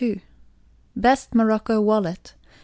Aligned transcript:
BEST 0.97 1.35
MOROCCO 1.35 1.79
WALLET. 1.79 2.33